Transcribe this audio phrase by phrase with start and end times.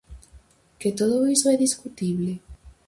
[0.79, 2.33] Que todo iso é discutible?